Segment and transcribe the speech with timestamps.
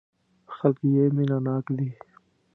[0.55, 1.89] خلک یې مینه ناک دي.